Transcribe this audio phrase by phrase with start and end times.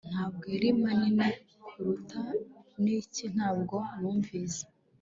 [0.11, 1.27] Ntabwo yari manini
[1.67, 2.21] kuruta
[2.81, 4.63] Niki ntabwo numvise